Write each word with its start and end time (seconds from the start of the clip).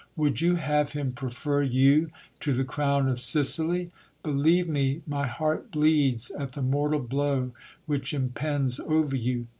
Would 0.15 0.41
you 0.41 0.55
have 0.55 0.93
him 0.93 1.11
prefer 1.11 1.61
you 1.61 2.09
to 2.39 2.53
the 2.53 2.63
crown 2.63 3.07
of 3.07 3.19
Sicily? 3.19 3.91
Believe 4.23 4.67
me, 4.67 5.03
my 5.05 5.27
heart 5.27 5.69
bleeds 5.69 6.31
at 6.31 6.53
the 6.53 6.63
mortal 6.63 7.01
blow 7.01 7.51
which 7.85 8.11
impends 8.11 8.79
over 8.79 9.15
you. 9.15 9.45